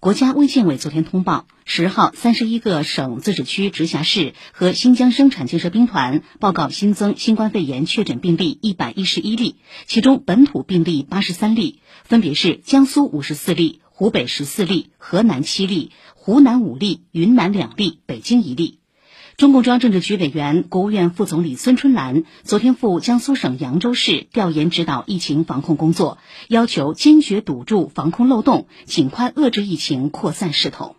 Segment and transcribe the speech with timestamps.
[0.00, 9.56] 国家卫健委昨天通报，十号，三十一个省、自治区、直辖市和新疆生产建设兵团报告新增新冠肺炎确诊病例一百一十一例，
[9.86, 18.81] 其中本土病例八十三例，分别是江苏五十四例、湖北十四例、河南七例、湖南五例、云南两例、北京一例。
[19.36, 30.96] 中共中央政治局委员、国务院副总理孙春兰昨天赴江苏省扬州市调研指导疫情防控工作，要求坚决堵住防控漏洞，尽快遏制疫情扩散势头。